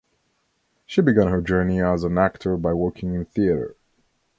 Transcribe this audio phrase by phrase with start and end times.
[0.87, 3.75] She began her journey as an actor by working in theatre.